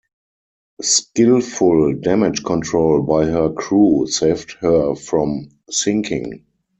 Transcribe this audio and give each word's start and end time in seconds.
Skillful 0.81 1.93
damage 1.93 2.43
control 2.43 3.03
by 3.03 3.25
her 3.25 3.51
crew 3.51 4.07
saved 4.07 4.53
her 4.53 4.95
from 4.95 5.49
sinking. 5.69 6.43